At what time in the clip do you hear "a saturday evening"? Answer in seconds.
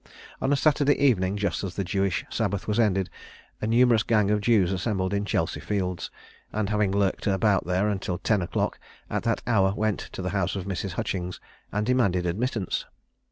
0.51-1.37